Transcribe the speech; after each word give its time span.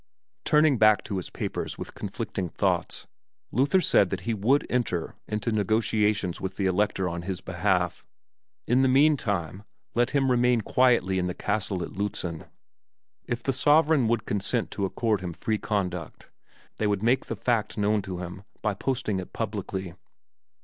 Turning 0.45 0.79
back 0.79 1.03
to 1.03 1.17
his 1.17 1.29
papers 1.29 1.77
with 1.77 1.93
conflicting 1.93 2.49
thoughts, 2.49 3.05
Luther 3.51 3.81
said 3.81 4.09
that 4.09 4.21
he 4.21 4.33
would 4.33 4.65
enter 4.67 5.13
into 5.27 5.51
negotiations 5.51 6.41
with 6.41 6.55
the 6.57 6.65
Elector 6.65 7.07
on 7.07 7.21
his 7.21 7.39
behalf; 7.39 8.03
in 8.65 8.81
the 8.81 8.87
mean 8.87 9.15
time 9.15 9.61
let 9.93 10.09
him 10.09 10.31
remain 10.31 10.61
quietly 10.61 11.19
in 11.19 11.27
the 11.27 11.35
castle 11.35 11.83
at 11.83 11.91
Lützen. 11.91 12.49
If 13.27 13.43
the 13.43 13.53
sovereign 13.53 14.07
would 14.07 14.25
consent 14.25 14.71
to 14.71 14.85
accord 14.85 15.21
him 15.21 15.33
free 15.33 15.59
conduct, 15.59 16.31
they 16.77 16.87
would 16.87 17.03
make 17.03 17.27
the 17.27 17.35
fact 17.35 17.77
known 17.77 18.01
to 18.01 18.17
him 18.21 18.41
by 18.63 18.73
posting 18.73 19.19
it 19.19 19.33
publicly. 19.33 19.93